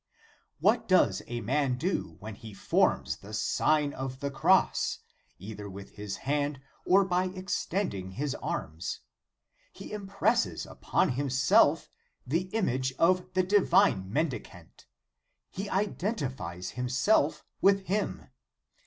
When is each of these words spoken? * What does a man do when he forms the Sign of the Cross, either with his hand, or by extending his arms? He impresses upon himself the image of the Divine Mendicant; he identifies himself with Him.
* 0.33 0.45
What 0.59 0.87
does 0.87 1.21
a 1.27 1.41
man 1.41 1.77
do 1.77 2.15
when 2.19 2.33
he 2.33 2.55
forms 2.55 3.17
the 3.17 3.35
Sign 3.35 3.93
of 3.93 4.19
the 4.19 4.31
Cross, 4.31 4.97
either 5.37 5.69
with 5.69 5.91
his 5.91 6.17
hand, 6.25 6.59
or 6.85 7.05
by 7.05 7.25
extending 7.25 8.13
his 8.13 8.33
arms? 8.41 9.01
He 9.71 9.91
impresses 9.93 10.65
upon 10.65 11.09
himself 11.09 11.87
the 12.25 12.45
image 12.49 12.93
of 12.97 13.31
the 13.35 13.43
Divine 13.43 14.11
Mendicant; 14.11 14.87
he 15.51 15.69
identifies 15.69 16.71
himself 16.71 17.45
with 17.61 17.85
Him. 17.85 18.27